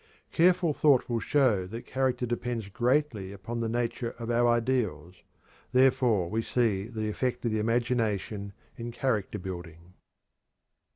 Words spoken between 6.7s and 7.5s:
the effect